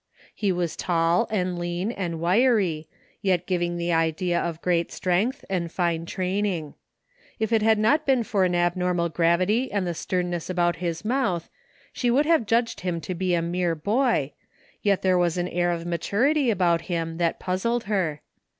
He 0.33 0.51
was 0.51 0.75
tall 0.75 1.27
and 1.29 1.59
lean 1.59 1.91
and 1.91 2.19
wiry, 2.19 2.87
yet 3.21 3.45
giving 3.45 3.77
the 3.77 3.93
idea 3.93 4.39
of 4.41 4.59
great 4.63 4.91
strength 4.91 5.45
and 5.47 5.71
fine 5.71 6.07
training. 6.07 6.73
If 7.37 7.53
it 7.53 7.61
had 7.61 7.77
not 7.77 8.07
been 8.07 8.23
for 8.23 8.43
an 8.43 8.55
abnormal 8.55 9.09
gravity 9.09 9.71
and 9.71 9.85
the 9.85 9.93
sternness 9.93 10.49
about 10.49 10.77
his 10.77 11.05
mouth 11.05 11.51
she 11.93 12.09
would 12.09 12.25
have 12.25 12.47
judged 12.47 12.79
him 12.79 12.99
to 13.01 13.13
be 13.13 13.35
a 13.35 13.43
mere 13.43 13.75
boy, 13.75 14.33
yet 14.81 15.03
there 15.03 15.19
was 15.19 15.37
an 15.37 15.47
air 15.49 15.69
of 15.69 15.85
maturity 15.85 16.49
about 16.49 16.81
him 16.89 17.19
that 17.19 17.39
puzzled 17.39 17.83
her. 17.83 18.23